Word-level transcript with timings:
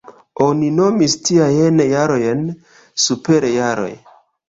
Oni 0.45 0.69
nomis 0.77 1.17
tiajn 1.27 1.79
jarojn 1.93 2.43
superjaroj. 3.07 3.93